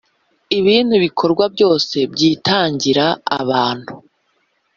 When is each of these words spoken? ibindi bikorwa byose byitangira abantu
ibindi 0.57 0.95
bikorwa 1.05 1.43
byose 1.55 1.95
byitangira 2.13 3.05
abantu 3.39 3.91